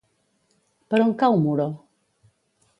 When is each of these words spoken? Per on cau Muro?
Per 0.93 1.01
on 1.05 1.13
cau 1.21 1.39
Muro? 1.45 1.71